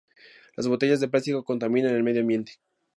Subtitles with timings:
[0.57, 2.53] Las botellas de plástico contaminan el medio ambiente.